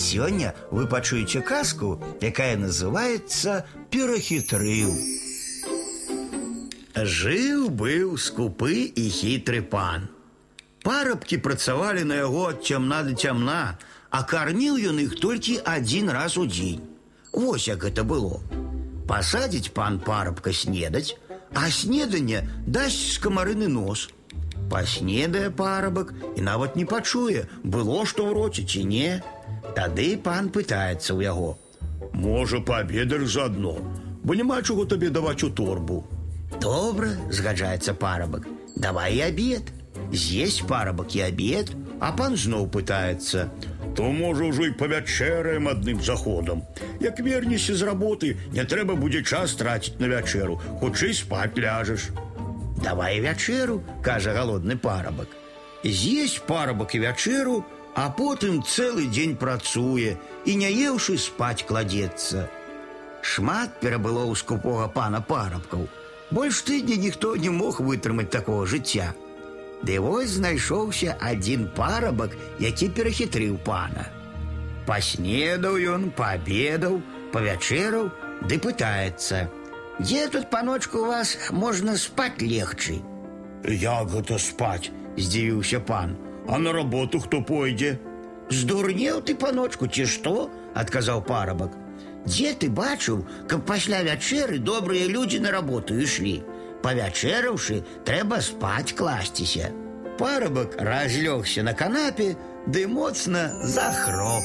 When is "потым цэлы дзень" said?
58.12-59.36